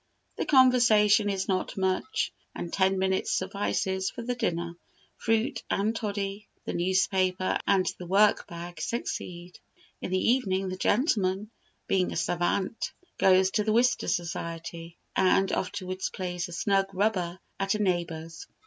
The 0.37 0.47
conversation 0.47 1.29
is 1.29 1.47
not 1.47 1.77
much, 1.77 2.33
and 2.55 2.73
ten 2.73 2.97
minutes 2.97 3.31
suffices 3.33 4.09
for 4.09 4.23
the 4.23 4.33
dinner: 4.33 4.73
fruit 5.15 5.61
and 5.69 5.95
toddy, 5.95 6.47
the 6.65 6.73
newspaper, 6.73 7.59
and 7.67 7.85
the 7.99 8.07
work 8.07 8.47
bag 8.47 8.81
succeed. 8.81 9.59
In 10.01 10.09
the 10.09 10.31
evening 10.31 10.69
the 10.69 10.75
gentleman, 10.75 11.51
being 11.85 12.11
a 12.11 12.15
savant, 12.15 12.93
goes 13.19 13.51
to 13.51 13.63
the 13.63 13.73
Wister 13.73 14.07
Society, 14.07 14.97
and 15.15 15.51
afterwards 15.51 16.09
plays 16.09 16.49
a 16.49 16.51
snug 16.51 16.87
rubber 16.95 17.39
at 17.59 17.75
a 17.75 17.79
neighbour's. 17.79 18.47